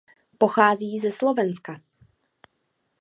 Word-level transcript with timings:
Pochází 0.37 0.99
ze 0.99 1.11
Slovenska. 1.11 1.79